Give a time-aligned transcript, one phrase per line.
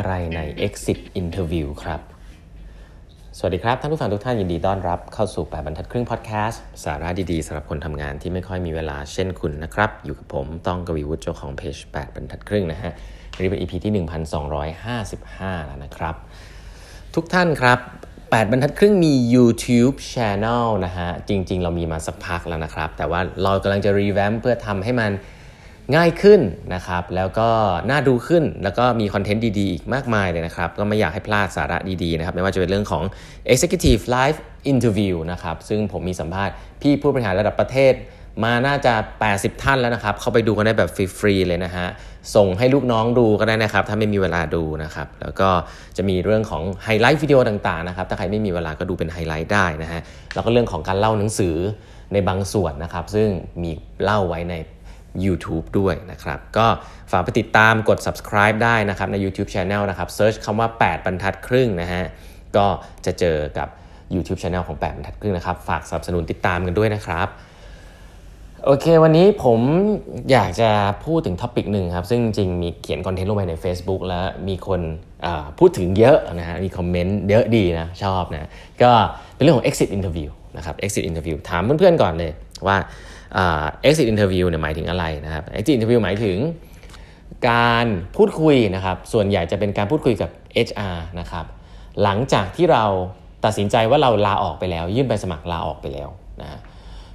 [0.00, 2.00] อะไรใน Exit Interview ครับ
[3.38, 12.92] สวัสดีครับ ท่านผู้ฟังทุกท่านยินดีต้อนรับเข้าสู่ 8บรรทัดครึ่งพอดแคสต์สาระดีๆสำหรับคนทำงานที่ไม่ค่อยมีเวลาเช่นคุณนะครับ อยู่กับผมต้องกวีวุฒิเจ้าของเพจ8บรรทัดครึ่งนะฮะ
[13.38, 16.14] นนี้เป็น EP ที่ 1255 แล้วนะครับ
[17.14, 17.78] ทุกท่านครับ
[18.16, 25.10] 8บรรทัดครึ่งมี YouTube Channel นะฮะจริง ๆ เรามีมาสักพักแล้วนะครับ แต่ว่าเรากำลังจะรีแวมเพื่อทำให้มัน
[25.96, 26.40] ง่ายขึ้น
[26.74, 27.48] นะครับแล้วก็
[27.90, 33.04] น่าดูขึ้นแล้วก็มีคอนเทนต์ดีๆ อีกมากมายเลยนะครับ ก็ไม่อยากให้พลาดสาระดีๆนะครับไม่ว่าจะเป็นเรื่องของ
[33.52, 34.38] Executive Live
[34.72, 37.94] Interview นะครับซึ่งผมมีสัมภาษณ์พี่ผู้บริหารระดับประเทศ
[38.44, 38.94] มาน่าจะ
[39.28, 41.86] 80 ท่านแล้วนะครับ เข้าไปดูกันได้แบบฟรีๆเลยนะฮะ
[42.34, 45.48] ส่งให้ลูกน้องดูก็ได้นะครับ ถ้าไม่มีเวลาดูนะครับ แล้วก็
[45.96, 50.00] จะมีเรื่องของไฮไลท์วิดีโอต่างๆนะครับ ถ้าใครไม่มีเวลาก็ดูเป็นไฮไลท์ได้นะฮะ
[50.34, 51.56] แล้วก็เรื่องของการเล่าหนังสือ
[52.12, 53.28] ในบางส่วนนะครับ ซึ่ง
[53.62, 53.70] มี
[54.02, 54.54] เล่าไว้ใน
[55.24, 56.66] YouTube ด้วยนะครับ ก็
[57.12, 62.04] ฝากไปติดตามกด subscribe ได้นะครับใน YouTube Channel นะครับ search คำว่า 8 บรรทัดครึ่งนะฮะ
[62.56, 62.66] ก็
[63.06, 63.68] จะเจอกับ
[64.14, 67.28] YouTube Channel ของ 8 บรรทัดครึ่งนะครับ ฝากสนับสนุนติดตามกันด้วยนะครับ
[68.64, 69.60] โอเค วันนี้ผม
[70.32, 70.70] อยากจะ
[71.04, 74.80] พูดถึง topic หนึ่งครับ ซึ่งจริงมีเขียนคอนเทนต์ลงไปใน Facebook แล้วมีคน
[75.58, 78.48] พูดถึงเยอะนะฮะ มีคอมเมนต์เยอะดีนะ ชอบนะ
[78.82, 78.90] ก็
[79.34, 82.32] เป็นเรื่องของ exit interview นะครับ exit interview ถามเพื่อนๆก่อนเลย
[82.66, 82.76] ว่า
[83.86, 86.36] exit interview เนี่ยหมายถึงอะไรนะครับ exit interview หมายถึง
[87.50, 87.86] การ
[88.16, 90.30] พูดคุยนะครับ ส่วนใหญ่จะเป็นการพูดคุยกับ
[90.68, 91.44] HR นะครับ
[92.02, 92.84] หลังจากที่เรา
[93.44, 96.08] ตัดสินใจว่าเราลาออกไปแล้ว ยื่นใบสมัครลาออกไปแล้ว
[96.40, 96.60] นะ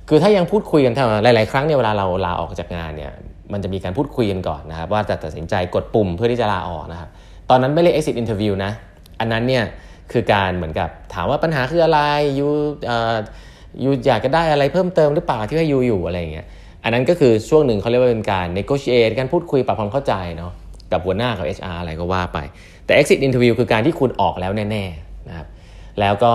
[0.09, 0.93] คือถ้ายังพูดคุยกัน
[1.23, 3.11] หลาย ๆ ครั้งเนี่ยเวลาเราลาออกจากงานเนี่ย
[3.53, 7.09] มันจะมีการพูดคุยกันก่อนนะครับ ว่าจะตัดสินใจกดปุ่มเพื่อที่จะลาออกนะครับ
[7.49, 8.71] ตอนนั้นไม่เรียก exit interview นะ
[9.19, 9.63] อันนั้นเนี่ย
[10.11, 11.99] คือการเหมือนกับถามว่าปัญหาคืออะไร
[12.39, 12.47] ยู
[13.83, 16.47] ยูอยากจะได้อะไรเพิ่มเติมหรือเปล่าที่ให้ยูอยู่อะไรอย่างเงี้ย
[16.83, 20.51] อันนั้นก็คือช่วงหนึ่งเขาเรียกว่าเป็นการ negotiate การพูดคุยปรับความเข้าใจเนาะ
[20.91, 22.39] กับหัวหน้ากับ HR อะไรก็ว่าไป
[22.85, 25.47] แต่ exit interview คือการที่คุณออกแล้วแน่ๆนะครับ
[25.99, 26.33] แล้วก็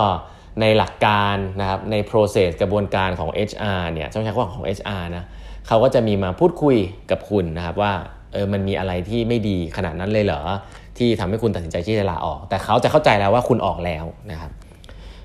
[0.60, 5.24] ในหลักการนะครับใน process กระบวนการของ HR เนี่ยต้องใช้คำว่าของ HR นะ
[5.66, 6.76] เขาก็จะมีมาพูดคุย
[7.10, 7.92] กับคุณนะครับว่า
[8.32, 10.40] เออมันมีอะไรที่ไม่ดีขนาดนั้นเลยเหรอ
[10.98, 14.50] ที่ทำให้คุณตัดสินใจที่จะลาออก แต่เขาจะเข้าใจแล้วว่าคุณออกแล้วนะครับ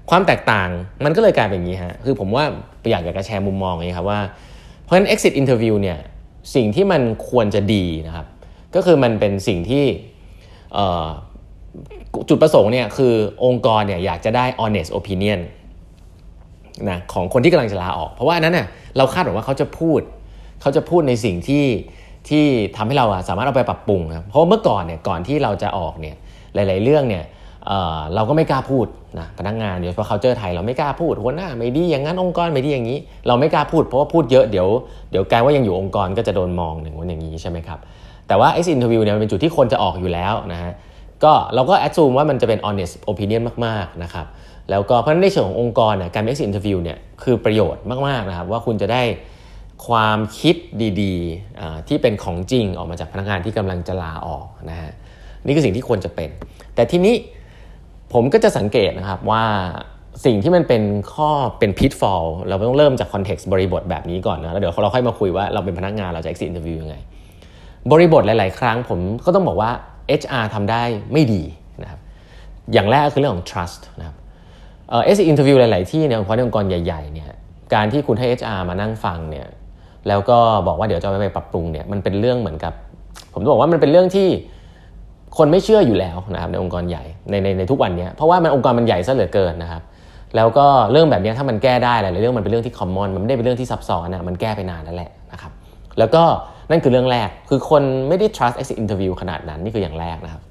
[0.09, 0.69] ความแตกต่าง
[1.05, 2.45] มันก็เลยกลายเป็นอย่างนี้ฮะคือผมว่า
[2.91, 4.19] อยากอยากจะแชร์มุมมององนี้ครับว่า
[4.83, 5.97] เพราะฉะนั้น exit interview เนี่ย
[6.55, 8.25] สิ่งที่มันควรจะดีนะครับ
[8.75, 9.85] ก็คือมันเป็นสิ่งที่
[12.29, 13.13] จุดประสงค์เนี่ยคือ
[13.45, 15.39] องค์กรเนี่ยอยากจะได้ honest opinion
[16.89, 18.67] นะของคนที่กำลังจะลาออก เพราะว่าอันนั้นเน่ย
[18.97, 20.01] เราคาดหวังว่าเขาจะพูด
[20.61, 21.65] เขาจะพูดในสิ่งที่
[22.29, 22.45] ที่
[22.75, 26.15] ทำให้เราสามารถเอาไปปรับปรุงนะเพราะเมื่อก่อนเนี่ยก่อนที่เราจะออกเนี่ย
[26.53, 27.23] หลาย ๆ เรื่องเนี่ย
[28.15, 28.87] เราก็ไม่กล้าพูด
[29.19, 34.67] นะพนักงานโดยเฉพาะ culture ไทยเราไม่กล้าพูดหัวหน้าไม่ดีอย่างนั้นองค์กรไม่ดีอย่างนี้ เราไม่กล้าพูดเพราะว่าพูดเยอะเดี๋ยว
[35.11, 37.79] เดี๋ยวกลายว่ายังอยู่องค์กรก็จะโดนมองหนึ่งวันอย่างนี้ใช่ไหมครับ
[38.27, 40.71] แต่ว่า X interview เนี่ยมันเป็นจุดที่คนจะออกอยู่แล้วนะฮะ
[41.23, 44.25] ก็เราก็ assume ว่ามันจะเป็น honest opinion มากๆนะครับ
[44.69, 49.03] แล้วก็เพราะในเชิงขององค์กรเนี่ยการ X interview เนี่ยคือประโยชน์มากๆนะครับว่าคุณจะได้
[49.87, 50.55] ความคิด
[51.01, 54.91] ดีๆที่เป็นของจริงออกมาจากพนักงานที่กำลังจะลาออกนะฮะ
[55.45, 56.29] นี่คือสิ่งที่ควรจะเป็น
[56.75, 57.15] แต่ทีนี้
[58.13, 59.43] ผมก็จะสังเกตนะครับว่า
[60.25, 60.83] สิ่งที่มันเป็น
[61.13, 61.29] ข้อ
[61.59, 66.95] เป็นพิทฟอลเราต้องเริ่มจากคอนเท็กซ์บริบทแบบนี้ก่อนนะแล้วเดี๋ยวเราค่อยมาคุยว่าเราเป็นพนักงานเราจะ exit interview ยังไง
[67.91, 69.71] บริบทหลาย ๆ ครั้งผมก็ต้องบอกว่า
[70.21, 70.83] HR ทำได้
[71.13, 71.43] ไม่ดี
[71.83, 71.99] นะครับ
[72.73, 74.15] อย่างแรกคือเรื่องของ trust นะครับ
[74.89, 77.27] เอ่อ exit interview หลาย ๆ ที่เนี่ยเพราะในองค์กรใหญ่ ๆ เนี่ย
[77.73, 79.47] การที่คุณให้ HR มานั่งฟังเนี่ย
[80.07, 80.37] แล้วก็
[80.67, 82.73] บอกว่าเดี๋ยวจะไปปรับปรุงเนี่ยมันเป็นเรื่องเหมือนกับ
[83.33, 84.29] ผมต้องบอกว่ามันเป็นเรื่องที่
[85.37, 89.81] คนไม่เชื่ออยู่แล้วนะครับในองค์กรใหญ่ในในในทุกวันนี้เพราะว่ามันองค์กรมันใหญ่ซะเหลือเกินนะครับ
[90.35, 95.51] แล้วก็เรื่องแบบนี้ถ้ามันแก้ได้หลายเรื่องมันเป็นเรื่องที่คอมมอนมันไม่ได้เป็นเรื่องที่ซับซ้อนนะมันแก้ไปนานแล้วแหละนะครับ
[95.99, 96.23] แล้วก็
[96.69, 100.41] นั่นคือเรื่องแรกคือคนไม่ได้ trust exit interview ขนาดนั้นนี่คืออย่างแรกนะครับ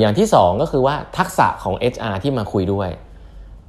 [0.00, 2.88] อย่างที่ 2 ก็คือว่าทักษะของ HR ที่มาคุยด้วย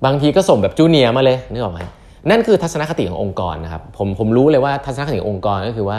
[0.06, 1.82] บางทีก็ส่งแบบ junior มาเลยนึกออกไหม
[2.30, 5.98] นั่นคือทัศนคติขององค์กรนะครับผมผมรู้เลยว่าทัศนคติขององค์กรก็คือว่า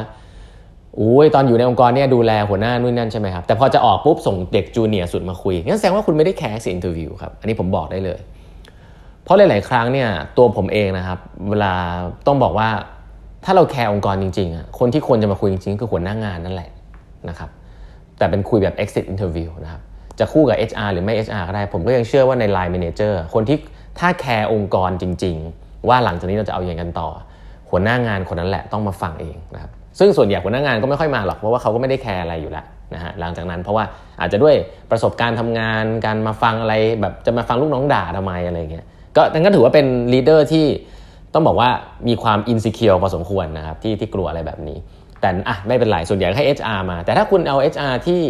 [0.99, 8.19] อุ้ยตอนอยู่ในองค์กรเนี่ยดูแลหัวหน้านู่นนั่นใช่ไหมครับ แต่พอจะออกปุ๊บส่งเด็ก junior สุดมาคุยงั้นแสดงว่าคุณไม่ได้แคร์ exit interview ครับอันนี้ผมบอกได้เลย
[9.25, 11.19] เพราะหลาย ๆ ครั้งเนี่ยตัวผมเองนะครับ
[11.51, 11.73] เวลา
[12.27, 12.69] ต้องบอกว่า
[13.45, 16.71] ถ้าเราแคร์องค์กรจริงๆอะคนที่ควรจะมาคุยจริง ๆ คือหัวหน้างานนั่นแหละ
[17.29, 17.51] นะครับ
[18.19, 19.83] แต่เป็นคุยแบบ exit interview นะครับ
[20.19, 23.59] จะคู่กับ HR หรือไม่ HR ก็ได้ ผมก็ยังเชื่อว่าใน Line Manager คนที่
[23.99, 27.09] ถ้าแคร์องค์กรจริง ๆ ว่าหลังจากนี้เราจะเอาอย่างกันต่อ
[27.71, 32.65] หัวหน้างานคนนั้นแหละต้องมาฟังเองนะครับ ซึ่งส่วนใหญ่หัวหน้างานก็ไม่ค่อยมาหรอกเพราะว่าเขาก็ไม่ได้แคร์อะไรอยู่แล้ว
[32.95, 33.85] นะฮะหลังจากนั้นเพราะว่า
[34.21, 34.55] อาจจะด้วย
[34.91, 38.85] ประสบการณ์ทำงานการมาฟังอะไรแบบจะมาฟังลูกน้องด่าทำไมอะไรเงี้ย
[39.17, 40.67] ก็นั่นก็ถือว่าเป็น leader ที่
[41.35, 41.71] ต้องบอกว่า
[42.09, 44.79] มีความ insecure พอสมควรนะครับที่ที่กลัวอะไรแบบนี้
[45.21, 48.21] แต่อะไม่เป็นไรส่วนใหญ่ให้ HR มา แต่ถ้าคุณเอา HR ที่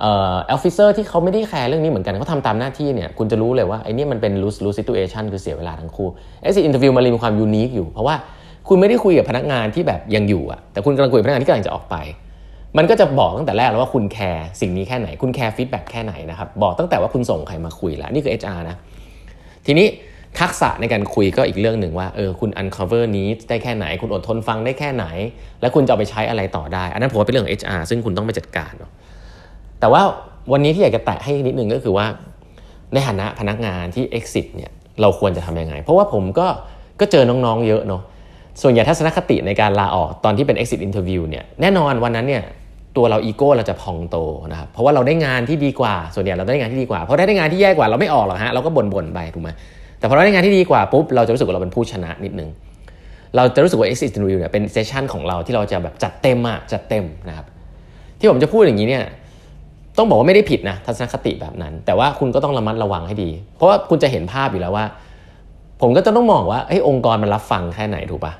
[0.00, 6.08] เอ่อ officer ที่เขาไม่ได้แคร์เรื่องนี้เหมือนกันเขาทำตามหน้าที่เนี่ยคุณจะรู้เลยว่าไอ้นี่มันเป็น lose lose situation คือเสียเวลาทั้งคู่
[6.44, 8.14] exit interview มันมีความ unique อยู่ เพราะว่า
[8.68, 11.96] คุณไม่ได้คุยกับพนักงานที่แบบยังอยู่อะแต่คุณกำลังคุยกับพนักงานที่กำลังจะออกไป
[12.78, 18.76] มันก็จะบอกตั้งแต่แรกแล้วว่าคุณแคร์สิ่งนี้แค่ไหน คุณแคร์ feedback แค่ไหนนะครับ บอกตั้งแต่ว่าคุณส่งใครมาคุยแล้วนี่คือ HR นะ
[19.66, 19.86] ทีนี้
[20.40, 25.06] ทักษะในการคุยก็อีกเรื่องหนึ่งว่าเออคุณ uncover needs ได้แค่ไหน คุณอดทนฟังได้แค่ไหน
[25.60, 28.90] แล้วคุณจะเอาไปใช้อะไรต่อได้ อันนั้นผมว่าเป็นเรื่องของ HR ซึ่งคุณต้องไปจัดการเนาะ
[29.80, 30.02] แต่ว่า
[30.52, 32.06] วันนี้ที่อยากจะแตะให้นิดนึงก็คือว่า
[32.92, 34.70] ในฐานะพนักงานที่ exit เนี่ย
[35.00, 36.46] เราควรจะทำยังไง เพราะว่าผมก็
[37.00, 38.02] ก็เจอน้องๆเยอะเนาะ
[38.62, 42.42] ส่วนใหญ่ทัศนคติในการลาออกตอนที่เป็น exit interview เนี่ยแน่นอนวันนั้นเนี่ย
[42.96, 44.16] ตัวเราอีโก้เราจะพองโต
[44.50, 49.50] นะครับเพราะว่าเราได้งานที่ดีกว่า ส่วนใหญ่เราได้งานที่ดีกว่าเพราะถ้ได้งานที่แย่กว่าเราไม่ออกหรอกฮะเราก็บ่นๆไปถูกไหม
[49.98, 52.48] แต่พอเราได้งานที่ดีกว่าปุ๊บเราจะรู้สึกว่าเราเป็นผู้ชนะนิดนึง
[53.36, 57.46] เราจะรู้สึกว่า exit interview เนี่ยเป็นเซสชันของเราที่เราจะแบบจัดเต็มอะจัดเต็มนะครับ
[58.18, 59.04] ที่ผมจะพูดอย่างนี้เนี่ย
[59.98, 64.84] ต้องบอกว่าไม่ได้ผิดนะทัศนคติแบบนั้น แต่ว่าคุณก็ต้องระมัดระวังให้ดี เพราะว่าคุณจะเห็นภาพอยู่แล้วว่า
[65.80, 68.32] ผมก็จะต้องมองว่าองค์กรมันรับฟังแค่ไหนถูกปะ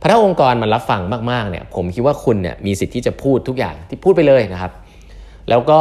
[0.00, 1.00] พถ้าองค์กรมันรับฟัง
[1.30, 4.72] มากๆเนี่ยผมคิดว่าคุณเนี่ยมีสิทธิ์ที่จะพูดทุกอย่างที่พูดไปเลยนะครับ
[5.50, 5.80] แล้วก็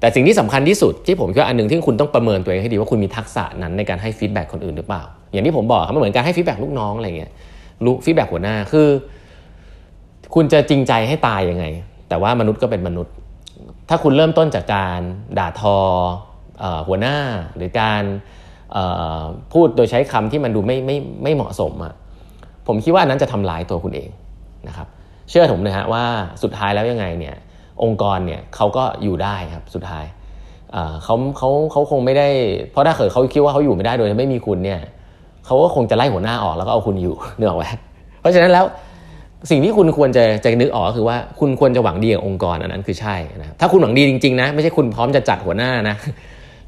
[0.00, 5.02] แต่สิ่งที่สำคัญที่สุดที่ผมคิดว่าอันหนึ่งที่คุณต้องประเมินตัวเองให้ดีว่าคุณมีทักษะนั้นในการให้ feedback คนอื่นหรือเปล่า
[5.32, 7.30] อย่างที่ผมบอกครับมันเหมือนการให้ feedback ลูกน้องอะไรเงี้ย
[7.84, 8.88] รู้ feedback หัวหน้าคือ
[10.34, 11.64] คุณจะจริงใจให้ตายยังไง
[12.08, 13.14] แต่ว่ามนุษย์ก็เป็นมนุษย์
[13.88, 15.00] ถ้าคุณเริ่มต้นจากการ
[15.38, 15.76] ด่าทอ
[16.88, 17.16] หัวหน้า
[17.56, 18.02] หรือการ
[19.52, 21.94] พูดโดยใช้คำที่มันดูไม่ไม่ไม่เหมาะสมอะ
[22.66, 24.10] ผมคิดว่านั้นจะทำลายตัวคุณเอง
[24.68, 24.86] นะครับ
[25.28, 26.04] เชื่อผมนะฮะว่า
[26.42, 27.36] สุดท้ายแล้วยังไงเนี่ย
[27.82, 30.04] องค์กรเนี่ยเขาก็อยู่ได้ครับสุดท้าย
[31.04, 32.28] เขาเขาเขาคงไม่ได้
[32.70, 34.80] เพราะถ้าเกิดเขาคิดว่าเขาอยู่ไม่ได้โดยไม่มีคุณเนี่ย
[35.46, 37.64] เขาก็คงจะไล่หัวหน้าออกแล้วก็เอาคุณอยู่เนื้อออกไหม
[38.20, 38.64] เพราะฉะนั้นแล้ว
[39.50, 45.96] สิ่งที่คุณควรจะจะนึกออกก็คือว่าคุณควรจะหวังดีกับองค์กรอันนั้นคือใช่นะถ้าคุณหวังดีจริงๆนะไม่ใช่คุณพร้อมจะจัดหัวหน้านะ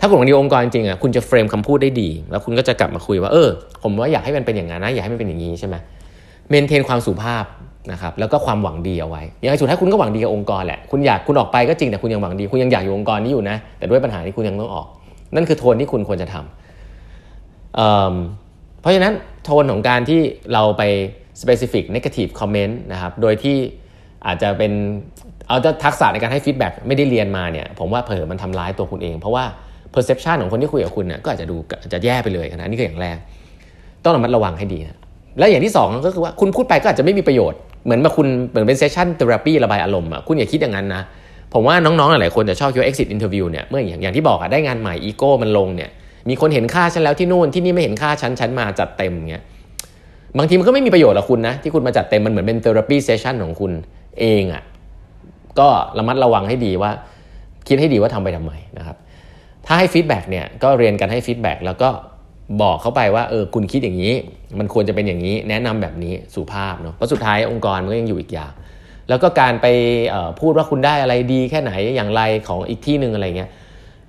[0.02, 3.48] ถ้าคุณหวังดีองค์กรจริงอะคุณจะเฟรมคำพูดได้ดี แล้วคุณก็จะกลับมาคุยว่าเออ
[3.82, 5.76] ผมว่าอยากให้มันเป็นอย่างนั้นนะอยากให้มันเป็นอย่างนี้ใช่ไหม
[6.48, 7.44] maintain ความสุภาพ
[7.92, 14.86] นะครับแล้วก็ความหวังดีเอาไว้อย่างสุดท้ายคุณก็หวังดีกับองค์กรแหละคุณอยากคุณออกไปก็จริงแต่คุณยังหวังดี คุณยังอยากอยู่องค์กรนี้อยู่นะ แต่ด้วยปัญหาที่คุณยังต้องออก
[15.34, 17.78] นั่นคือโทนที่คุณควรจะทำ
[18.80, 19.14] เพราะฉะนั้น
[19.44, 20.20] โทนของการที่
[20.52, 20.82] เราไป
[21.40, 23.56] specific negative comment นะครับโดยที่
[24.26, 24.72] อาจจะเป็น
[25.48, 29.44] เอาทักษะในการให้ feedback ไม่ได้เรียนมาเนี่ยผมว่าเผลอมันทำร้ายตัวคุณเอง เพราะว่า
[29.94, 31.56] perception ของคนที่คุยกับคุณเนี่ยก็อาจจะดู
[31.92, 33.16] จะแย่ไปเลยนะนี่คืออย่างแรก
[34.04, 34.96] ต้องระมัดระวังให้ดีนะ
[35.38, 41.02] และอย่างที่ 2 ก็คือว่าคุณพูดไปก็อาจจะไม่มีประโยชน์เหมือนมาคุณเหมือนเป็น session therapy ระบายอารมณ์อะคุณอย่าคิดอย่างนั้นนะ
[41.52, 45.90] ผมว่าน้องๆหลายคนจะชอบคิดว่า exit interview เนี่ยเมื่ออย่างอย่างที่บอกอะได้งานใหม่อีโก้มันลงเนี่ย
[46.28, 49.44] มีคนเห็นค่าฉันแล้วที่นู่นที่นี่ไม่เห็นค่าฉันฉันมาจัดเต็มเงี้ย
[50.38, 53.72] บางทีมันก็ไม่มีประโยชน์หรอกคุณนะที่คุณมาจัดเต็มมันเหมือนเป็น therapy session ของคุณ
[54.20, 54.62] เองอะ่ะ
[55.58, 55.68] ก็
[55.98, 56.90] ระมัดระวังให้ดีว่า
[57.68, 58.96] คิดให้ดีว่าทำไปทำไมนะครับ
[59.66, 61.90] ถ้าให้ feedback เนี่ยก็เรียนกันให้ feedback แล้วก็
[62.62, 64.14] บอกเขาไปว่าเออคุณคิดอย่างนี้
[64.58, 68.52] มันควรจะเป็นอย่างนี้ แนะนำแบบนี้สุภาพเนาะเพราะสุดท้ายองค์กรมันก็ยังอยู่อีกอย่าง
[69.08, 69.66] แล้วก็การไป
[70.40, 73.50] พูดว่าคุณได้อะไรดีแค่ไหนอย่างไรของอีกที่หนึ่งอะไรเงี้ย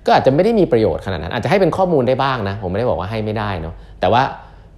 [0.06, 4.22] ก็อาจจะไม่ได้มีประโยชน์ขนาดนั้น อาจจะให้เป็นข้อมูลได้บ้างนะ ผมไม่ได้บอกว่าให้ไม่ได้เนาะแต่ว่า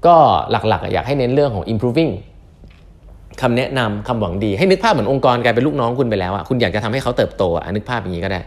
[0.06, 0.14] ก็
[0.50, 2.12] หลักๆ อยากให้เน้นเรื่องของ improving
[3.40, 8.40] คำแนะนำคำหวังดี ให้นึกภาพเหมือนองค์กรกลายเป็นลูกน้องคุณไปแล้วอะคุณอยากจะทำให้เขาเติบโตอะนึกภาพอย่างนี้ก็ได้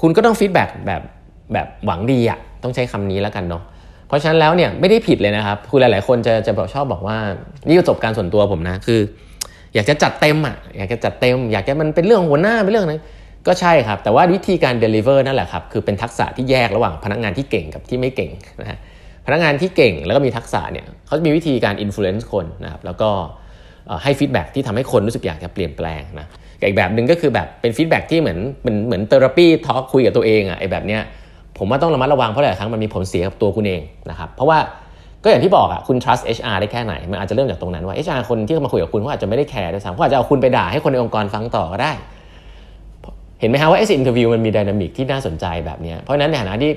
[0.00, 1.02] คุณก็ต้อง feedback แบบ
[1.52, 3.62] แบบหวังดีอะต้องใช้คำนี้แล้วกันเนาะ
[4.08, 7.16] เพราะฉะนั้นแล้วเนี่ยไม่ได้ผิดเลยนะครับคุณหลาย ๆ คนจะจะบอกชอบบอกว่า
[7.68, 9.00] นี่ประสบการณ์ส่วนตัวผมนะคือ
[9.74, 13.02] อยากจะจัดเต็มอะอยากจะจัดเต็ม อยากจะมันเป็นเรื่องหัวหน้าเป็นเรื่องนั้น
[13.46, 18.78] ก็ใช่ครับ แต่ว่าวิธีการ deliver นั่นแหละครับคือเป็นทักษะที่แยกระหว่างพนักงานที่เก่งกับที่ไม่เก่งนะฮะ
[19.26, 23.10] พนักงานที่เก่งแล้วก็มีทักษะเนี่ยเขาจะมีวิธีการ influence คนนะครับแล้วก็
[24.02, 26.26] ให้ feedback ที่ทำให้คนรู้สึกอยากจะเปลี่ยนแปลงนะ
[26.62, 31.02] อีกแบบหนึ่งก็คือแบบเป็น feedback ที่เหมือนเหมือนเหมือน therapy talk คุยกับตัวเองอะไอ้แบบเนี้ย
[31.58, 33.80] ผมว่าต้องระมัดระวังเพราะหลายครั้งมันมีผลเสียกับตัวคุณเอง
[34.10, 34.58] นะครับเพราะว่า
[35.24, 41.92] ก็อย่างที่บอกอะคุณ trust HR ได้แค่ไหน มันอาจจะเริ่มจากตรงนั้นว่า HR คนที่มาคุยกับคุณเขาอาจจะไม่ได้แคร์ด้วยซ้ำเขาอาจจะเอาคุณไปด่าให้คนในองค์กรฟังต่อก็ได้
[43.40, 46.72] เห็นไหมฮะว่า exit interview มันมี dynamic ที่น่าสนใจแบบนี้เพราะฉะนั้นในฐานะที่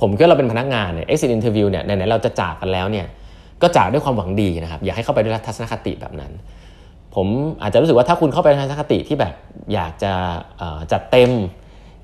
[0.00, 3.06] ผมก็เราเป็นพนักงานเนี่ย exit interview เนี่ยไหนๆเราจะจากกันแล้วเนี่ย
[3.62, 6.32] ก็จากด้วยความหวังดีนะครับอยากให้เข้าไปด้วยทัศนคติแบบนั้น
[7.14, 7.26] ผม
[7.62, 9.34] อาจจะรู้สึกว่าถ้าคุณเข้าไปในทัศนคติที่แบบ
[9.74, 10.12] อยากจะ
[10.92, 11.30] จัดเต็ม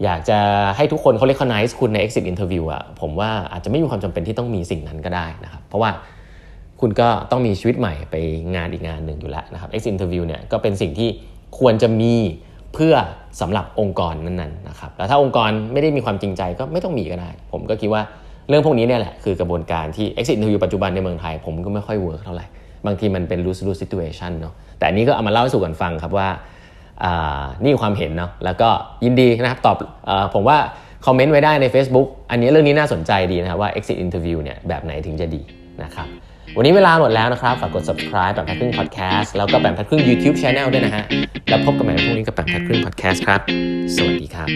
[0.05, 0.39] อยากจะ
[0.77, 5.91] ให้ทุกคนเขา recognize คุณใน exit interview อะผมว่าอาจจะไม่มีความจำเป็นที่ต้องมีสิ่งนั้นก็ได้นะครับ เพราะว่า
[6.81, 8.17] คุณก็ต้องมีชีวิตใหม่ไป
[8.57, 11.09] งานอีกงานหนึ่งอยู่แล้วนะครับ exit interview เนี่ยก็เป็นสิ่งที่
[11.59, 12.15] ควรจะมี
[12.75, 12.95] เพื่อ
[13.41, 18.03] สำหรับองค์กรนั้นๆนะครับแล้วถ้าองค์กรไม่ได้มีความจริงใจก็ไม่ต้องมีก็ได้ ผมก็คิดว่า
[18.49, 22.47] เรื่องพวกนี้เนี่ยแหละคือกระบวนการที่ exit interview ปัจจุบันในเมืองไทย ผมก็ไม่ค่อย work เท่าไหร่
[22.87, 26.28] บางทีมันเป็น lose lose situation เนาะแต่อันนี้ก็เอามาเล่าให้สู่กันฟังครับว่า
[27.64, 28.69] นี่ความเห็นเนาะแล้วก็
[29.05, 29.76] ยินดีนะครับตอบ
[30.09, 30.59] อผมว่า
[31.07, 35.43] comment ไว้ได้ใน Facebook อันนี้เรื่องนี้น่าสนใจดีนะครับว่า exit interview เนี่ยแบบไหนถึงจะดี
[35.83, 36.09] นะครับ
[36.57, 41.05] วันนี้เวลาหมดแล้วนะครับ ฝากกด subscribe แปดครึ่ง podcast แล้วก็แปดครึ่ง YouTube channel ด้วยนะฮะ
[41.49, 43.40] แล้วพบกันใหม่พรุ่งนี้กับแบบแพทครึ่ง podcast ครับ
[43.97, 44.49] สวัสดีครับ